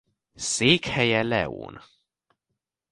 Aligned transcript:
Székhelye 0.35 1.23
León. 1.23 1.81